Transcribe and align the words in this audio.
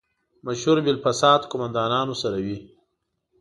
مشهور 0.47 0.77
بالفساد 0.85 1.41
قوماندانانو 1.51 2.15
سره 2.21 2.37
وي. 2.45 2.57